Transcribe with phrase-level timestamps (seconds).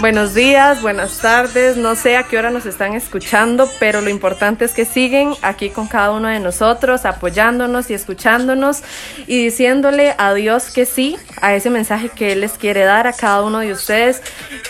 [0.00, 4.64] Buenos días, buenas tardes, no sé a qué hora nos están escuchando, pero lo importante
[4.64, 8.84] es que siguen aquí con cada uno de nosotros, apoyándonos y escuchándonos
[9.26, 13.12] y diciéndole a Dios que sí a ese mensaje que Él les quiere dar a
[13.12, 14.22] cada uno de ustedes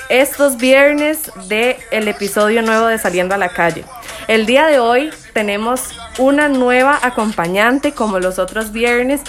[0.08, 3.84] estos viernes del el episodio nuevo de Saliendo a la Calle.
[4.28, 9.20] El día de hoy tenemos una nueva acompañante como los otros viernes.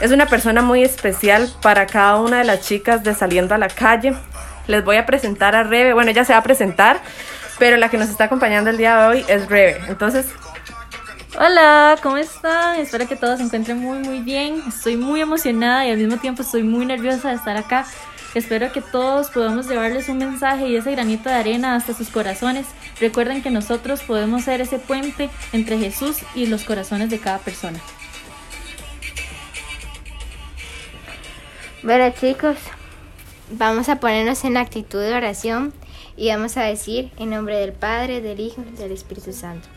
[0.00, 3.68] Es una persona muy especial para cada una de las chicas de Saliendo a la
[3.68, 4.14] Calle
[4.68, 5.92] les voy a presentar a Rebe.
[5.92, 7.00] Bueno, ella se va a presentar,
[7.58, 9.80] pero la que nos está acompañando el día de hoy es Rebe.
[9.88, 10.26] Entonces,
[11.40, 12.80] Hola, ¿cómo están?
[12.80, 14.60] Espero que todos se encuentren muy muy bien.
[14.66, 17.86] Estoy muy emocionada y al mismo tiempo estoy muy nerviosa de estar acá.
[18.34, 22.66] Espero que todos podamos llevarles un mensaje y ese granito de arena hasta sus corazones.
[23.00, 27.78] Recuerden que nosotros podemos ser ese puente entre Jesús y los corazones de cada persona.
[31.82, 32.56] Bueno chicos,
[33.50, 35.72] Vamos a ponernos en actitud de oración
[36.18, 39.68] y vamos a decir en nombre del Padre, del Hijo y del Espíritu Santo.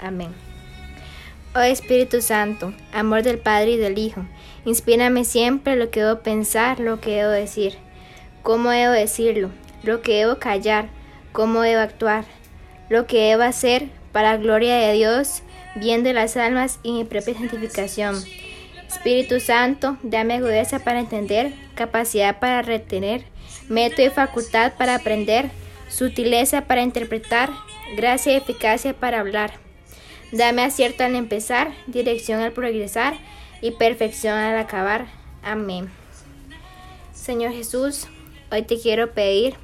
[0.00, 0.34] Amén.
[1.54, 4.26] Oh Espíritu Santo, amor del Padre y del Hijo,
[4.64, 7.78] inspírame siempre lo que debo pensar, lo que debo decir,
[8.42, 9.50] cómo debo decirlo,
[9.84, 10.88] lo que debo callar,
[11.30, 12.24] cómo debo actuar,
[12.88, 15.42] lo que debo hacer para gloria de Dios,
[15.76, 18.16] bien de las almas y mi propia santificación
[18.88, 23.24] Espíritu Santo, dame agudeza para entender, capacidad para retener,
[23.68, 25.50] método y facultad para aprender,
[25.88, 27.50] sutileza para interpretar,
[27.96, 29.52] gracia y eficacia para hablar.
[30.32, 33.14] Dame acierto al empezar, dirección al progresar
[33.60, 35.06] y perfección al acabar.
[35.42, 35.90] Amén.
[37.12, 38.08] Señor Jesús,
[38.50, 39.54] hoy te quiero pedir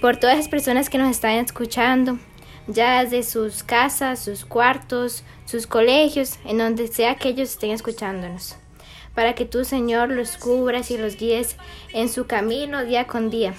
[0.00, 2.18] por todas las personas que nos están escuchando,
[2.66, 8.56] ya desde sus casas, sus cuartos, sus colegios, en donde sea que ellos estén escuchándonos,
[9.14, 11.56] para que tú, Señor, los cubras y los guíes
[11.92, 13.54] en su camino día con día.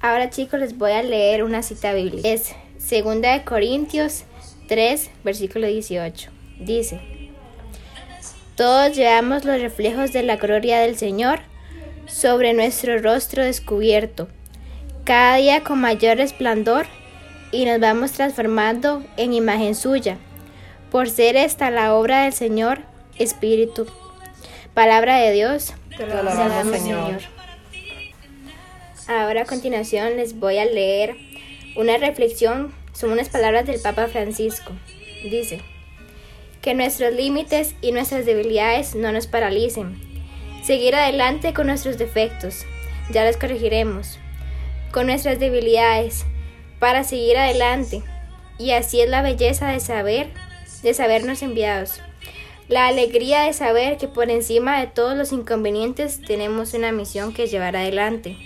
[0.00, 2.28] Ahora, chicos, les voy a leer una cita bíblica.
[2.28, 4.24] Es 2 de Corintios
[4.68, 6.30] 3, versículo 18.
[6.60, 7.00] Dice:
[8.54, 11.40] Todos llevamos los reflejos de la gloria del Señor
[12.06, 14.28] sobre nuestro rostro descubierto,
[15.04, 16.86] cada día con mayor resplandor
[17.54, 20.18] y nos vamos transformando en imagen suya,
[20.90, 22.80] por ser esta la obra del Señor
[23.16, 23.86] Espíritu.
[24.74, 25.72] Palabra de Dios.
[25.96, 27.20] te lo alabamos, Señor.
[29.06, 31.14] Ahora a continuación les voy a leer
[31.76, 34.72] una reflexión, son unas palabras del Papa Francisco.
[35.22, 35.60] Dice,
[36.60, 39.96] que nuestros límites y nuestras debilidades no nos paralicen.
[40.64, 42.66] Seguir adelante con nuestros defectos,
[43.12, 44.18] ya los corregiremos.
[44.90, 46.24] Con nuestras debilidades,
[46.84, 48.02] para seguir adelante.
[48.58, 50.28] Y así es la belleza de saber,
[50.82, 52.02] de sabernos enviados.
[52.68, 57.46] La alegría de saber que por encima de todos los inconvenientes tenemos una misión que
[57.46, 58.36] llevar adelante.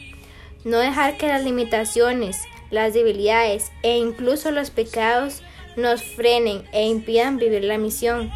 [0.62, 5.42] No dejar que las limitaciones, las debilidades e incluso los pecados
[5.74, 8.30] nos frenen e impidan vivir la misión,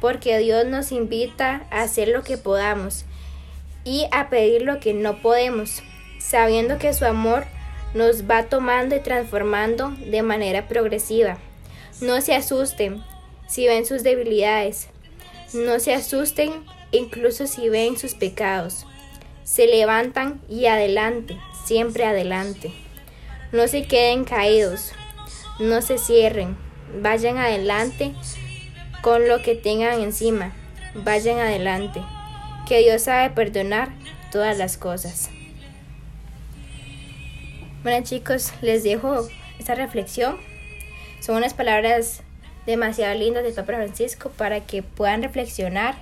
[0.00, 3.04] porque Dios nos invita a hacer lo que podamos
[3.82, 5.82] y a pedir lo que no podemos,
[6.20, 7.46] sabiendo que su amor
[7.94, 11.38] nos va tomando y transformando de manera progresiva.
[12.00, 13.02] No se asusten
[13.48, 14.88] si ven sus debilidades.
[15.52, 18.86] No se asusten incluso si ven sus pecados.
[19.42, 22.72] Se levantan y adelante, siempre adelante.
[23.52, 24.92] No se queden caídos.
[25.58, 26.56] No se cierren.
[27.02, 28.14] Vayan adelante
[29.02, 30.52] con lo que tengan encima.
[30.94, 32.00] Vayan adelante.
[32.68, 33.90] Que Dios sabe perdonar
[34.30, 35.30] todas las cosas.
[37.82, 39.26] Bueno chicos, les dejo
[39.58, 40.36] esta reflexión.
[41.20, 42.22] Son unas palabras
[42.66, 45.94] demasiado lindas del Papa Francisco para que puedan reflexionar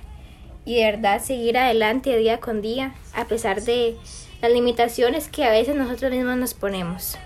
[0.65, 3.95] y de verdad seguir adelante día con día a pesar de
[4.41, 7.17] las limitaciones que a veces nosotros mismos nos ponemos.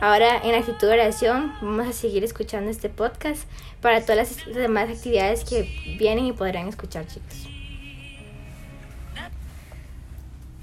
[0.00, 3.42] Ahora en actitud de oración vamos a seguir escuchando este podcast
[3.82, 7.48] para todas las demás actividades que vienen y podrán escuchar chicos.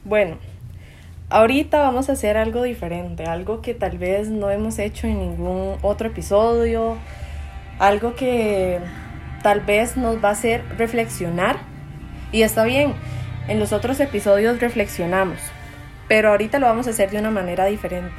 [0.04, 0.38] Bueno,
[1.34, 5.78] Ahorita vamos a hacer algo diferente, algo que tal vez no hemos hecho en ningún
[5.82, 6.96] otro episodio,
[7.80, 8.78] algo que
[9.42, 11.58] tal vez nos va a hacer reflexionar.
[12.32, 12.94] Y está bien,
[13.48, 15.40] en los otros episodios reflexionamos,
[16.08, 18.14] pero ahorita lo vamos a hacer de una manera diferente.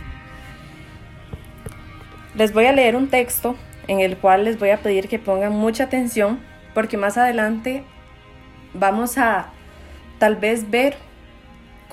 [2.35, 3.55] Les voy a leer un texto
[3.87, 6.41] en el cual les voy a pedir que pongan mucha atención
[6.75, 7.85] porque más adelante
[8.73, 9.51] vamos a
[10.19, 10.97] tal vez ver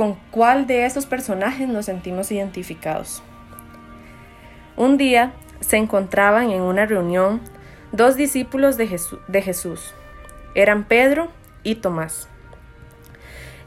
[0.02, 3.22] con cuál de esos personajes nos sentimos identificados.
[4.76, 7.40] Un día se encontraban en una reunión
[7.92, 9.94] dos discípulos de, Jesús.
[10.56, 11.30] Eran Pedro
[11.62, 12.28] y Tomás.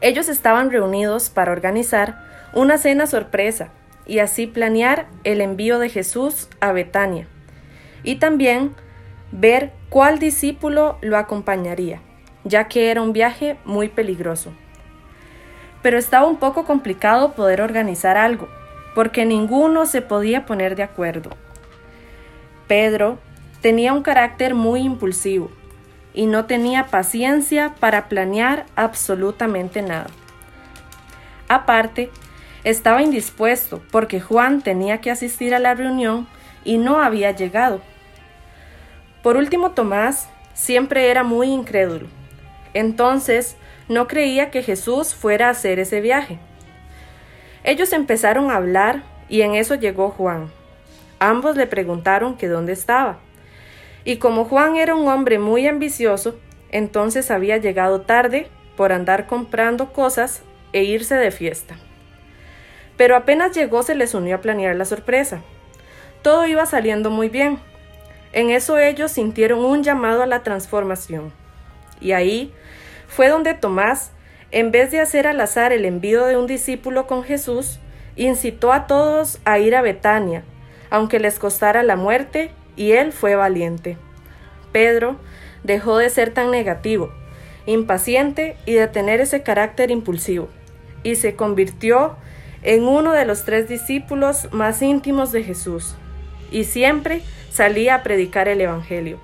[0.01, 2.21] Ellos estaban reunidos para organizar
[2.53, 3.69] una cena sorpresa
[4.05, 7.29] y así planear el envío de Jesús a Betania.
[8.03, 8.75] Y también
[9.31, 12.01] ver cuál discípulo lo acompañaría,
[12.43, 14.51] ya que era un viaje muy peligroso.
[15.85, 18.49] Pero estaba un poco complicado poder organizar algo,
[18.95, 21.29] porque ninguno se podía poner de acuerdo.
[22.67, 23.19] Pedro
[23.61, 25.51] tenía un carácter muy impulsivo
[26.11, 30.07] y no tenía paciencia para planear absolutamente nada.
[31.49, 32.09] Aparte,
[32.63, 36.27] estaba indispuesto porque Juan tenía que asistir a la reunión
[36.63, 37.79] y no había llegado.
[39.21, 42.07] Por último, Tomás siempre era muy incrédulo.
[42.73, 43.55] Entonces,
[43.87, 46.39] no creía que Jesús fuera a hacer ese viaje.
[47.63, 50.51] Ellos empezaron a hablar y en eso llegó Juan.
[51.19, 53.17] Ambos le preguntaron que dónde estaba.
[54.03, 56.35] Y como Juan era un hombre muy ambicioso,
[56.69, 60.43] entonces había llegado tarde por andar comprando cosas
[60.73, 61.75] e irse de fiesta.
[62.97, 65.41] Pero apenas llegó se les unió a planear la sorpresa.
[66.21, 67.59] Todo iba saliendo muy bien.
[68.31, 71.31] En eso ellos sintieron un llamado a la transformación.
[72.01, 72.53] Y ahí
[73.15, 74.11] fue donde Tomás,
[74.51, 77.79] en vez de hacer al azar el envío de un discípulo con Jesús,
[78.17, 80.43] incitó a todos a ir a Betania,
[80.89, 83.97] aunque les costara la muerte, y él fue valiente.
[84.73, 85.15] Pedro
[85.63, 87.09] dejó de ser tan negativo,
[87.65, 90.49] impaciente y de tener ese carácter impulsivo,
[91.01, 92.17] y se convirtió
[92.63, 95.95] en uno de los tres discípulos más íntimos de Jesús,
[96.51, 99.21] y siempre salía a predicar el Evangelio.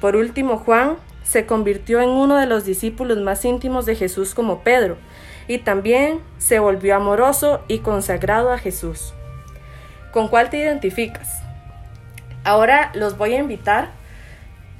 [0.00, 4.60] Por último, Juan se convirtió en uno de los discípulos más íntimos de Jesús como
[4.60, 4.96] Pedro,
[5.48, 9.12] y también se volvió amoroso y consagrado a Jesús.
[10.12, 11.42] ¿Con cuál te identificas?
[12.44, 13.90] Ahora los voy a invitar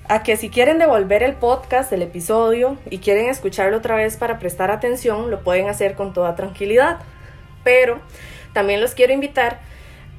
[0.08, 4.38] a que si quieren devolver el podcast, el episodio, y quieren escucharlo otra vez para
[4.38, 6.99] prestar atención, lo pueden hacer con toda tranquilidad.
[7.64, 8.00] Pero
[8.52, 9.61] también los quiero invitar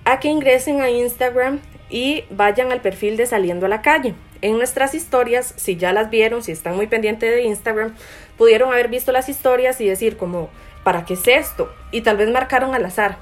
[0.03, 1.59] a que ingresen a Instagram
[1.89, 4.15] y vayan al perfil de Saliendo a la Calle.
[4.41, 7.95] En nuestras historias, si ya las vieron, si están muy pendientes de Instagram,
[8.37, 10.49] pudieron haber visto las historias y decir como,
[10.83, 11.73] ¿para qué es esto?
[11.91, 13.17] Y tal vez marcaron al azar.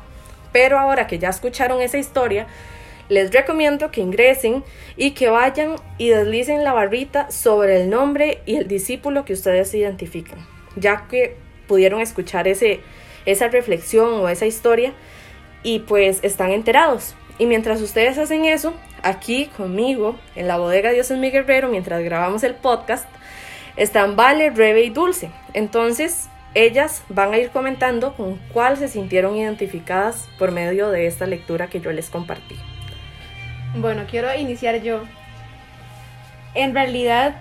[0.51, 2.47] Pero ahora que ya escucharon esa historia,
[3.09, 4.63] les recomiendo que ingresen
[4.95, 9.73] y que vayan y deslicen la barrita sobre el nombre y el discípulo que ustedes
[9.73, 10.39] identifican,
[10.75, 11.35] ya que
[11.67, 12.79] pudieron escuchar ese,
[13.25, 14.93] esa reflexión o esa historia
[15.63, 17.15] y pues están enterados.
[17.39, 22.03] Y mientras ustedes hacen eso, aquí conmigo, en la bodega Dios es mi guerrero, mientras
[22.03, 23.07] grabamos el podcast,
[23.75, 25.31] están Vale, Rebe y Dulce.
[25.53, 31.25] Entonces, ellas van a ir comentando con cuál se sintieron identificadas por medio de esta
[31.25, 32.55] lectura que yo les compartí.
[33.75, 35.01] Bueno, quiero iniciar yo.
[36.53, 37.35] En realidad,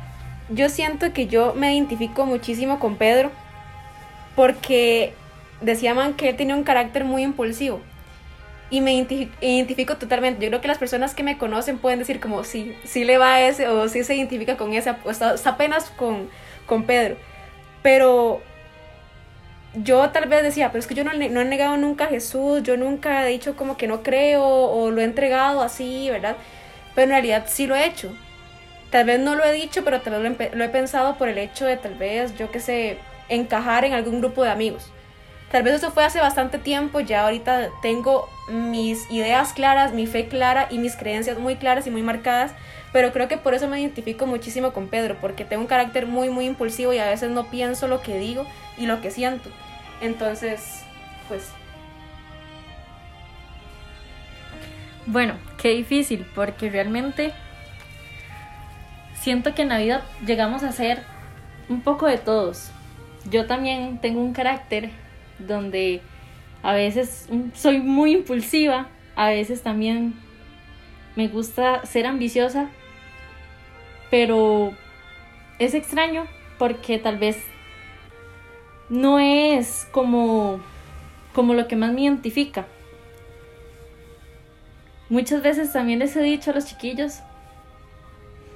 [0.49, 3.31] yo siento que yo me identifico muchísimo con Pedro
[4.35, 5.13] porque
[5.61, 7.83] decían que él tenía un carácter muy impulsivo
[8.73, 10.43] y me identifico totalmente.
[10.43, 13.35] Yo creo que las personas que me conocen pueden decir como si sí, le va
[13.35, 16.31] a ese o si se identifica con ese, o está, apenas con,
[16.65, 17.17] con Pedro.
[17.83, 18.41] Pero
[19.75, 22.63] yo tal vez decía, pero es que yo no, no, he negado nunca a Jesús,
[22.63, 26.37] yo nunca he dicho como que no creo o lo he entregado así, ¿verdad?
[26.95, 28.11] Pero en realidad sí lo he hecho.
[28.91, 31.29] Tal vez no lo he dicho, pero tal vez lo he, lo he pensado por
[31.29, 32.97] el hecho de tal vez, yo qué sé,
[33.29, 34.91] encajar en algún grupo de amigos.
[35.53, 40.27] Tal vez eso fue hace bastante tiempo, ya ahorita tengo mis ideas claras, mi fe
[40.27, 42.53] clara y mis creencias muy claras y muy marcadas,
[42.91, 46.31] pero creo que por eso me identifico muchísimo con Pedro, porque tengo un carácter muy,
[46.31, 48.47] muy impulsivo y a veces no pienso lo que digo
[48.79, 49.51] y lo que siento.
[50.01, 50.85] Entonces,
[51.29, 51.51] pues...
[55.05, 57.35] Bueno, qué difícil, porque realmente
[59.21, 61.03] siento que en la vida llegamos a ser
[61.69, 62.71] un poco de todos.
[63.31, 64.91] Yo también tengo un carácter
[65.47, 66.01] donde
[66.63, 70.15] a veces soy muy impulsiva, a veces también
[71.17, 72.69] me gusta ser ambiciosa,
[74.11, 74.73] pero
[75.59, 76.27] es extraño
[76.59, 77.43] porque tal vez
[78.89, 80.61] no es como,
[81.35, 82.67] como lo que más me identifica.
[85.09, 87.21] Muchas veces también les he dicho a los chiquillos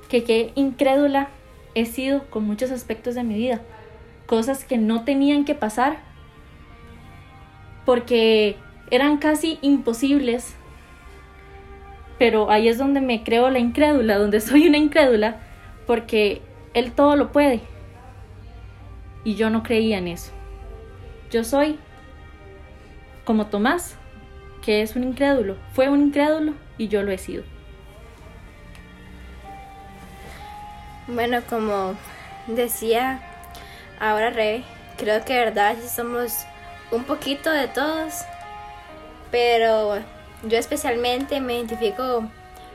[0.08, 1.28] que qué incrédula
[1.74, 3.60] he sido con muchos aspectos de mi vida,
[4.26, 5.98] cosas que no tenían que pasar
[7.86, 8.56] porque
[8.90, 10.54] eran casi imposibles.
[12.18, 15.40] Pero ahí es donde me creo la incrédula, donde soy una incrédula,
[15.86, 16.42] porque
[16.74, 17.60] Él todo lo puede.
[19.24, 20.32] Y yo no creía en eso.
[21.30, 21.78] Yo soy
[23.24, 23.96] como Tomás,
[24.62, 25.56] que es un incrédulo.
[25.72, 27.42] Fue un incrédulo y yo lo he sido.
[31.08, 31.94] Bueno, como
[32.48, 33.20] decía
[34.00, 34.64] ahora Rey,
[34.96, 36.46] creo que de verdad somos
[36.90, 38.14] un poquito de todos,
[39.30, 39.96] pero
[40.42, 42.28] yo especialmente me identifico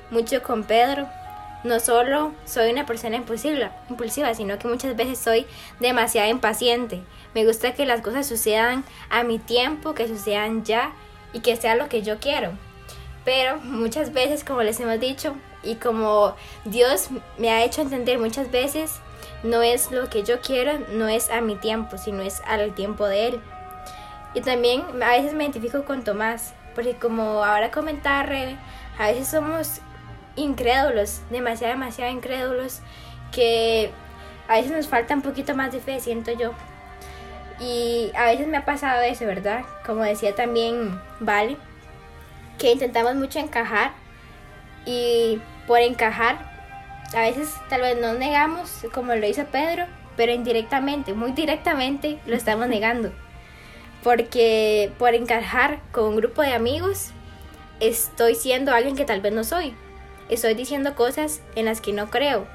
[0.10, 1.08] mucho con Pedro.
[1.63, 5.46] No solo soy una persona impulsiva, impulsiva, sino que muchas veces soy
[5.80, 7.03] demasiado impaciente.
[7.36, 10.91] Me gusta que las cosas sucedan a mi tiempo, que sucedan ya
[11.34, 12.51] y que sea lo que yo quiero.
[13.24, 18.50] Pero muchas veces, como les hemos dicho, y como Dios me ha hecho entender muchas
[18.50, 19.00] veces,
[19.44, 23.06] no es lo que yo quiero, no es a mi tiempo, sino es al tiempo
[23.06, 23.41] de Él.
[24.34, 28.22] Y también a veces me identifico con Tomás, porque como ahora comentaba
[28.98, 29.82] a veces somos
[30.36, 32.82] incrédulos, demasiado, demasiado incrédulos,
[33.32, 33.92] que
[34.48, 36.54] a veces nos falta un poquito más de fe, siento yo.
[37.60, 39.64] Y a veces me ha pasado eso, ¿verdad?
[39.86, 41.58] Como decía también Vale,
[42.58, 43.92] que intentamos mucho encajar
[44.86, 46.52] y por encajar,
[47.16, 49.86] a veces tal vez nos negamos, como lo hizo Pedro,
[50.16, 53.12] pero indirectamente, muy directamente, lo estamos negando.
[54.03, 57.12] Porque por encajar con un grupo de amigos,
[57.79, 59.75] estoy siendo alguien que tal vez no soy.
[60.29, 62.48] Estoy diciendo cosas en las que no creo.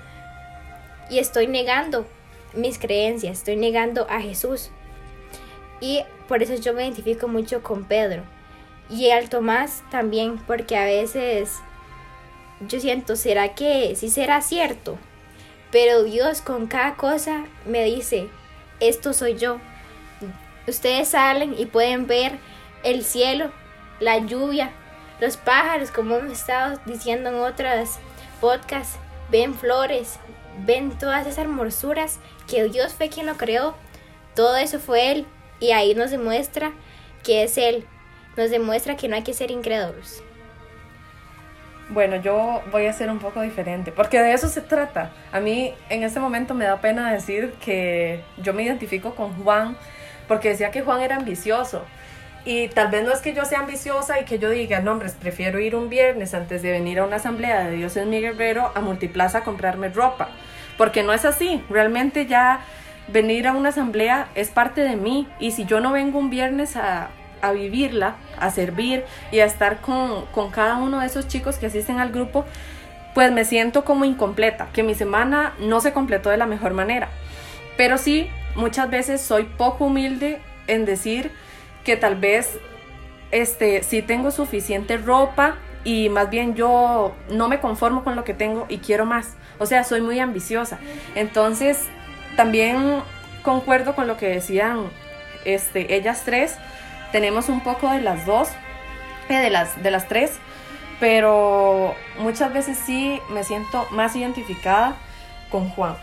[1.10, 2.06] Y estoy negando
[2.54, 4.70] mis creencias, estoy negando a Jesús.
[5.80, 8.22] Y por eso yo me identifico mucho con Pedro.
[8.88, 11.50] Y al Tomás también, porque a veces
[12.60, 14.98] yo siento, ¿será que sí será cierto?
[15.70, 18.28] Pero Dios con cada cosa me dice,
[18.80, 19.60] esto soy yo.
[20.66, 22.38] Ustedes salen y pueden ver
[22.82, 23.52] el cielo,
[24.00, 24.70] la lluvia,
[25.20, 27.98] los pájaros, como hemos estado diciendo en otras
[28.40, 28.98] podcasts,
[29.30, 30.18] ven flores,
[30.64, 32.18] ven todas esas hermosuras
[32.48, 33.74] que Dios fue quien lo creó.
[34.34, 35.26] Todo eso fue Él
[35.60, 36.72] y ahí nos demuestra
[37.24, 37.86] que es Él.
[38.36, 40.22] Nos demuestra que no hay que ser incrédulos.
[41.88, 45.12] Bueno, yo voy a ser un poco diferente, porque de eso se trata.
[45.30, 49.76] A mí en este momento me da pena decir que yo me identifico con Juan,
[50.28, 51.84] porque decía que Juan era ambicioso.
[52.44, 55.10] Y tal vez no es que yo sea ambiciosa y que yo diga, no, hombre,
[55.20, 58.70] prefiero ir un viernes antes de venir a una asamblea de Dios en mi guerrero
[58.76, 60.28] a Multiplaza a comprarme ropa.
[60.78, 61.64] Porque no es así.
[61.68, 62.60] Realmente ya
[63.08, 65.26] venir a una asamblea es parte de mí.
[65.40, 67.08] Y si yo no vengo un viernes a,
[67.42, 71.66] a vivirla, a servir y a estar con, con cada uno de esos chicos que
[71.66, 72.44] asisten al grupo,
[73.14, 77.08] pues me siento como incompleta, que mi semana no se completó de la mejor manera.
[77.76, 81.30] Pero sí, muchas veces soy poco humilde en decir
[81.84, 82.58] que tal vez
[83.30, 88.34] este, sí tengo suficiente ropa y más bien yo no me conformo con lo que
[88.34, 89.36] tengo y quiero más.
[89.58, 90.78] O sea, soy muy ambiciosa.
[91.14, 91.84] Entonces,
[92.36, 93.02] también
[93.42, 94.90] concuerdo con lo que decían
[95.44, 96.56] este, ellas tres.
[97.12, 98.48] Tenemos un poco de las dos,
[99.28, 100.32] eh, de, las, de las tres,
[100.98, 104.96] pero muchas veces sí me siento más identificada
[105.50, 105.96] con Juan.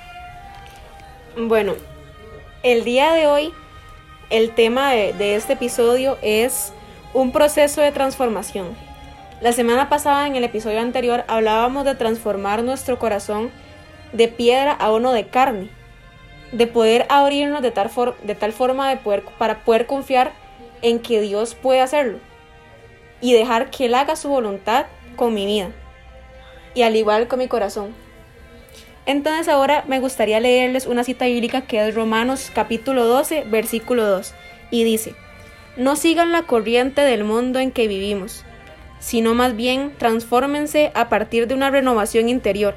[1.36, 1.74] Bueno,
[2.64, 3.54] el día de hoy
[4.30, 6.74] el tema de, este episodio es
[7.14, 8.76] un proceso de transformación.
[9.42, 13.52] La semana pasada, en el episodio anterior, hablábamos de transformar nuestro corazón
[14.14, 15.70] de piedra a uno de carne,
[16.54, 17.92] de poder abrirnos de tal,
[18.24, 20.32] de tal forma de poder, para poder confiar
[20.82, 22.20] en que Dios puede hacerlo
[23.20, 24.86] y dejar que Él haga su voluntad
[25.18, 25.70] con mi vida
[26.74, 28.03] y al igual con mi corazón.
[29.06, 34.34] Entonces ahora me gustaría leerles una cita bíblica que es Romanos capítulo 12, versículo 2,
[34.72, 35.14] y dice,
[35.76, 38.46] no sigan la corriente del mundo en que vivimos,
[39.00, 42.76] sino más bien transfórmense a partir de una renovación interior.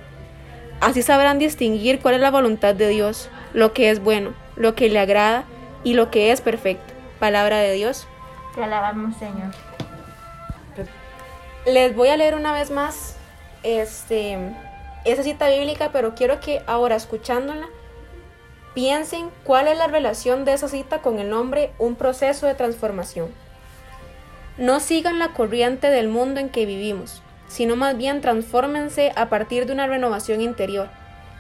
[0.80, 4.88] Así sabrán distinguir cuál es la voluntad de Dios, lo que es bueno, lo que
[4.88, 5.45] le agrada
[5.85, 6.92] y lo que es perfecto.
[7.21, 8.09] Palabra de Dios.
[8.54, 9.52] Te alabamos, Señor.
[11.66, 13.16] Les voy a leer una vez más
[13.62, 14.38] este
[15.06, 17.68] esa cita bíblica, pero quiero que ahora escuchándola
[18.75, 23.30] piensen cuál es la relación de esa cita con el nombre Un proceso de transformación.
[24.58, 29.66] No sigan la corriente del mundo en que vivimos, sino más bien transfórmense a partir
[29.66, 30.88] de una renovación interior.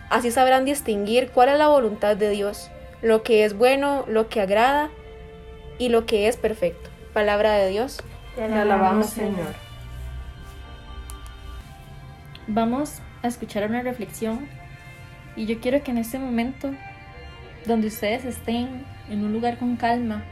[0.08, 2.70] Así sabrán distinguir cuál es la voluntad de Dios,
[3.02, 4.90] lo que es bueno, lo que agrada
[5.78, 6.88] y lo que es perfecto.
[7.12, 7.98] Palabra de Dios.
[8.34, 9.54] Te alabamos, Señor.
[12.46, 14.48] Vamos escuchar una reflexión
[15.36, 16.72] y yo quiero que en este momento,
[17.66, 20.22] donde ustedes estén en un lugar con calma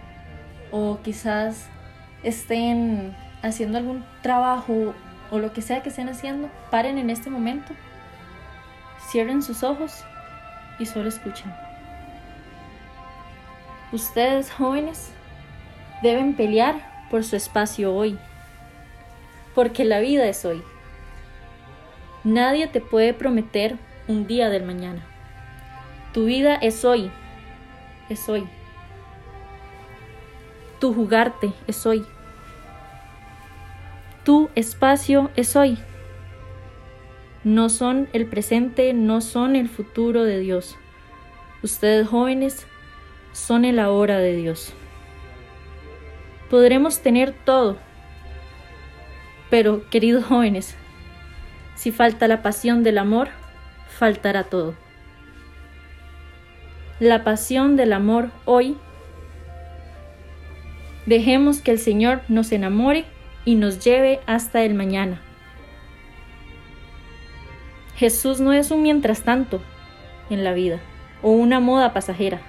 [0.70, 1.68] o quizás
[2.22, 4.94] estén haciendo algún trabajo
[5.30, 7.74] o lo que sea que estén haciendo, paren en este momento,
[9.10, 10.04] cierren sus ojos
[10.78, 11.52] y solo escuchen.
[13.92, 15.10] Ustedes jóvenes
[16.02, 18.18] deben pelear por su espacio hoy,
[19.54, 20.62] porque la vida es hoy.
[22.24, 23.76] Nadie te puede prometer
[24.08, 25.04] un día del mañana.
[26.14, 27.10] Tu vida es hoy.
[28.08, 28.48] Es hoy.
[30.80, 32.06] Tu jugarte es hoy.
[34.24, 35.76] Tu espacio es hoy.
[37.44, 40.78] No son el presente, no son el futuro de Dios.
[41.62, 42.66] Ustedes jóvenes
[43.32, 44.72] son el ahora de Dios.
[46.48, 47.76] Podremos tener todo,
[49.50, 50.74] pero queridos jóvenes,
[51.84, 53.28] si falta la pasión del amor,
[53.98, 54.74] faltará todo.
[56.98, 58.78] La pasión del amor hoy.
[61.04, 63.04] Dejemos que el Señor nos enamore
[63.44, 65.20] y nos lleve hasta el mañana.
[67.96, 69.60] Jesús no es un mientras tanto
[70.30, 70.80] en la vida
[71.20, 72.40] o una moda pasajera.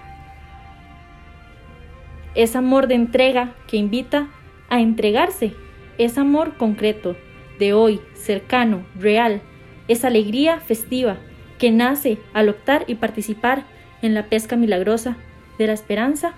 [2.36, 4.30] Es amor de entrega que invita
[4.70, 5.54] a entregarse.
[5.98, 7.18] Es amor concreto,
[7.60, 9.42] de hoy, cercano, real.
[9.88, 11.18] Es alegría festiva
[11.60, 13.64] que nace al optar y participar
[14.02, 15.16] en la pesca milagrosa
[15.58, 16.34] de la esperanza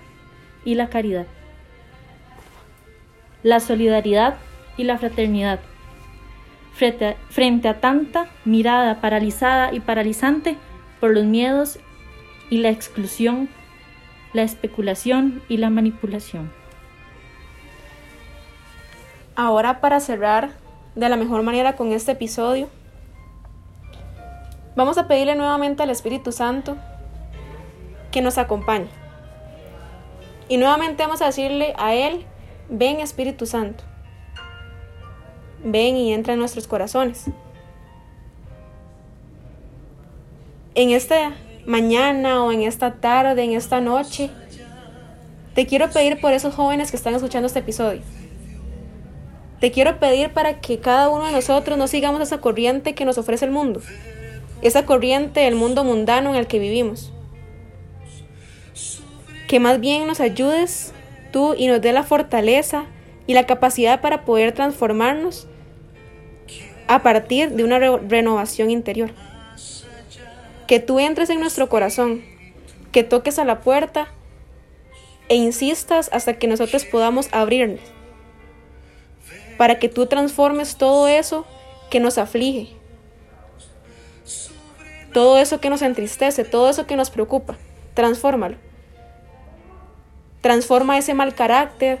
[0.64, 1.26] y la caridad.
[3.42, 4.36] La solidaridad
[4.76, 5.60] y la fraternidad.
[6.72, 10.56] Frente a, frente a tanta mirada paralizada y paralizante
[11.00, 11.78] por los miedos
[12.50, 13.48] y la exclusión,
[14.32, 16.52] la especulación y la manipulación.
[19.34, 20.50] Ahora para cerrar
[20.98, 22.68] de la mejor manera con este episodio,
[24.74, 26.76] vamos a pedirle nuevamente al Espíritu Santo
[28.10, 28.88] que nos acompañe.
[30.48, 32.26] Y nuevamente vamos a decirle a Él,
[32.68, 33.84] ven Espíritu Santo,
[35.62, 37.26] ven y entra en nuestros corazones.
[40.74, 44.30] En esta mañana o en esta tarde, en esta noche,
[45.54, 48.02] te quiero pedir por esos jóvenes que están escuchando este episodio.
[49.60, 53.18] Te quiero pedir para que cada uno de nosotros no sigamos esa corriente que nos
[53.18, 53.80] ofrece el mundo,
[54.62, 57.12] esa corriente del mundo mundano en el que vivimos.
[59.48, 60.92] Que más bien nos ayudes
[61.32, 62.86] tú y nos dé la fortaleza
[63.26, 65.48] y la capacidad para poder transformarnos
[66.86, 69.10] a partir de una re renovación interior.
[70.68, 72.22] Que tú entres en nuestro corazón,
[72.92, 74.08] que toques a la puerta
[75.28, 77.80] e insistas hasta que nosotros podamos abrirnos,
[79.58, 81.44] para que tú transformes todo eso
[81.90, 82.70] que nos aflige,
[85.12, 87.56] todo eso que nos entristece, todo eso que nos preocupa,
[87.92, 88.56] transfórmalo.
[90.40, 91.98] Transforma ese mal carácter,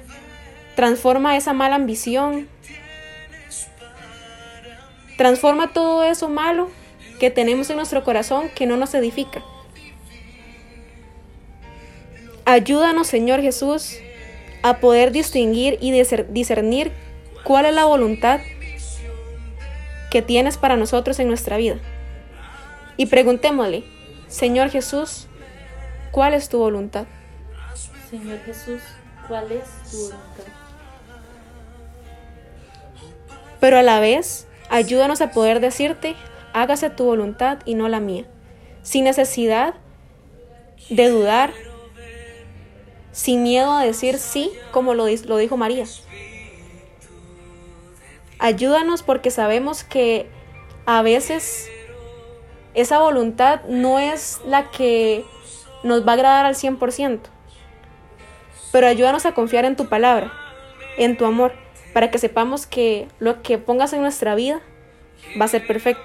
[0.76, 2.48] transforma esa mala ambición,
[5.16, 6.70] transforma todo eso malo
[7.18, 9.42] que tenemos en nuestro corazón que no nos edifica.
[12.44, 13.98] Ayúdanos, Señor Jesús,
[14.62, 16.92] a poder distinguir y discernir
[17.44, 18.40] cuál es la voluntad
[20.10, 21.78] que tienes para nosotros en nuestra vida.
[22.96, 23.84] Y preguntémosle,
[24.26, 25.26] Señor Jesús,
[26.10, 27.06] ¿cuál es tu voluntad?
[28.10, 28.80] Señor Jesús,
[29.26, 30.44] ¿cuál es tu voluntad?
[33.60, 36.16] Pero a la vez, ayúdanos a poder decirte,
[36.52, 38.24] hágase tu voluntad y no la mía,
[38.82, 39.74] sin necesidad
[40.90, 41.52] de dudar,
[43.12, 45.84] sin miedo a decir sí, como lo, lo dijo María.
[48.38, 50.28] Ayúdanos porque sabemos que
[50.86, 51.68] a veces
[52.74, 55.24] esa voluntad no es la que
[55.82, 57.20] nos va a agradar al 100%
[58.72, 60.32] pero ayúdanos a confiar en tu palabra,
[60.96, 61.52] en tu amor,
[61.92, 64.60] para que sepamos que lo que pongas en nuestra vida
[65.40, 66.02] va a ser perfecto.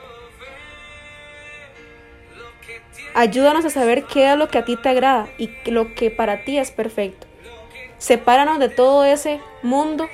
[3.13, 6.43] Ayúdanos a saber qué es lo que a ti te agrada y lo que para
[6.45, 7.27] ti es perfecto.
[7.99, 10.09] Sepáranos de todo ese mundo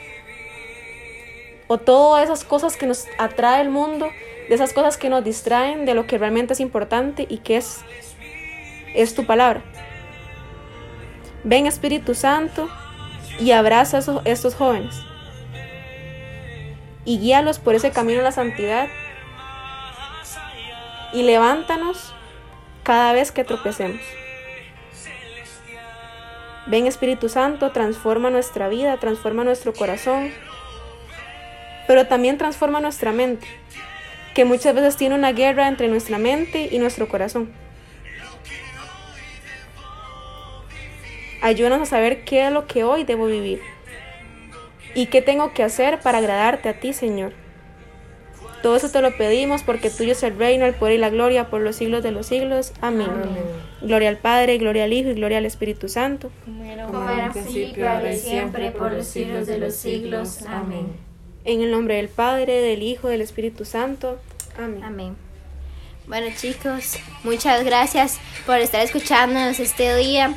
[1.69, 4.09] o todas esas cosas que nos atrae el mundo,
[4.49, 7.81] de esas cosas que nos distraen de lo que realmente es importante y que es,
[8.95, 9.61] es tu palabra.
[11.43, 12.67] Ven Espíritu Santo
[13.39, 14.95] y abraza a estos jóvenes
[17.05, 18.87] y guíalos por ese camino a la santidad
[21.13, 22.13] y levántanos
[22.81, 24.01] cada vez que tropecemos.
[26.65, 30.31] Ven Espíritu Santo, transforma nuestra vida, transforma nuestro corazón,
[31.89, 33.47] pero también transforma nuestra mente,
[34.35, 37.49] que muchas veces tiene una guerra entre nuestra mente y nuestro corazón.
[41.41, 43.59] Ayúdanos a saber qué es lo que hoy debo vivir
[44.93, 47.33] y qué tengo que hacer para agradarte a ti, Señor.
[48.61, 51.49] Todo eso te lo pedimos porque tuyo es el reino, el poder y la gloria
[51.49, 52.71] por los siglos de los siglos.
[52.81, 53.09] Amén.
[53.81, 56.29] Gloria al Padre, gloria al Hijo y gloria al Espíritu Santo.
[56.45, 60.43] Como era, en principio, ahora y siempre, por los siglos de los siglos.
[60.43, 61.08] Amén.
[61.45, 64.19] En el nombre del Padre, del Hijo del Espíritu Santo.
[64.57, 64.83] Amén.
[64.83, 65.15] Amén.
[66.07, 70.33] Bueno chicos, muchas gracias por estar escuchándonos este día.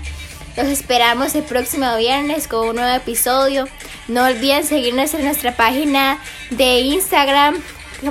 [0.57, 3.67] Los esperamos el próximo viernes con un nuevo episodio.
[4.07, 6.19] No olviden seguirnos en nuestra página
[6.51, 7.57] de Instagram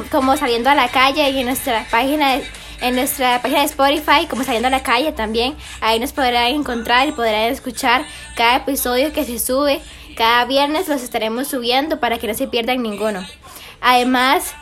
[0.10, 2.44] como saliendo a la calle y en nuestra página de
[2.82, 5.56] en nuestra página de Spotify, como saliendo a la calle también.
[5.80, 8.04] Ahí nos podrán encontrar y podrán escuchar
[8.36, 9.82] cada episodio que se sube.
[10.15, 13.26] Cada viernes los estaremos subiendo para que no se pierdan ninguno.
[13.82, 14.54] Además,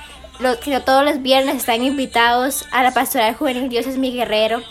[0.85, 4.61] todos los viernes están invitados a la Pastoral Juvenil Dios es mi guerrero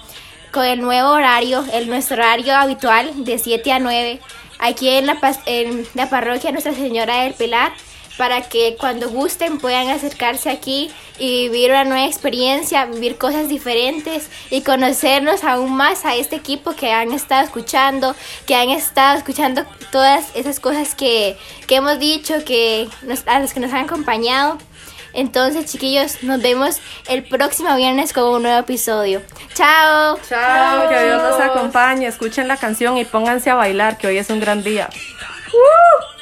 [0.52, 4.20] con el nuevo horario, el nuestro horario habitual de 7 a 9,
[4.58, 7.72] aquí en la, en la parroquia Nuestra Señora del Pilar
[8.18, 14.28] para que cuando gusten puedan acercarse aquí y vivir una nueva experiencia, vivir cosas diferentes
[14.50, 18.14] y conocernos aún más a este equipo que han estado escuchando,
[18.46, 22.88] que han estado escuchando todas esas cosas que, hemos dicho, que
[23.26, 24.58] a los que nos han acompañado.
[25.14, 29.22] Entonces, chiquillos, nos vemos el próximo viernes con un nuevo episodio.
[29.54, 30.18] Chao.
[30.28, 32.06] Chao, que Dios nos acompañe.
[32.06, 34.90] Escuchen la canción y pónganse a bailar, que hoy es un gran día.
[35.52, 36.17] ¡Uh!